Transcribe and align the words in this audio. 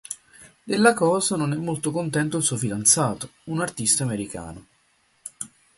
Della 0.63 0.95
cosa 0.95 1.35
non 1.35 1.53
è 1.53 1.55
molto 1.57 1.91
contento 1.91 2.37
il 2.37 2.41
suo 2.43 2.57
fidanzato, 2.57 3.33
un 3.49 3.61
artista 3.61 4.03
americano. 4.03 4.65